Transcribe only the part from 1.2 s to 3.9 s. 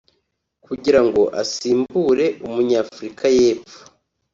asimbure Umunyafurika y’Epfo